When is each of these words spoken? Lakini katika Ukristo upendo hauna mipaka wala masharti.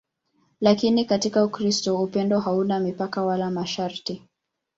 Lakini 0.61 1.05
katika 1.05 1.45
Ukristo 1.45 2.01
upendo 2.03 2.39
hauna 2.39 2.79
mipaka 2.79 3.25
wala 3.25 3.51
masharti. 3.51 4.23